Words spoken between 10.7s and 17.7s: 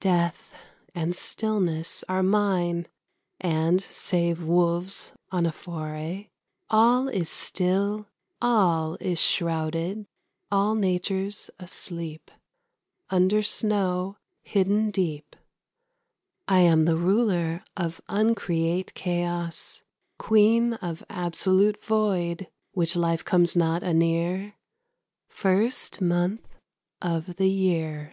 Nature's asleep, Under snow hidden deep. I am the ruler